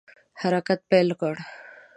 حرکت 0.41 0.79
پیل 0.89 1.07
کړ. 1.21 1.35